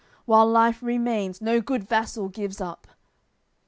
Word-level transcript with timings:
While 0.25 0.49
life 0.49 0.81
remains, 0.81 1.41
no 1.41 1.61
good 1.61 1.87
vassal 1.87 2.27
gives 2.27 2.59
up." 2.59 2.87